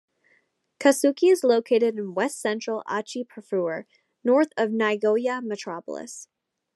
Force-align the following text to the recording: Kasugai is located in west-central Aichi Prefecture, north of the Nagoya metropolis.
Kasugai 0.79 1.31
is 1.31 1.43
located 1.43 1.93
in 1.99 2.15
west-central 2.15 2.81
Aichi 2.89 3.23
Prefecture, 3.27 3.85
north 4.23 4.49
of 4.57 4.71
the 4.71 4.75
Nagoya 4.75 5.43
metropolis. 5.43 6.27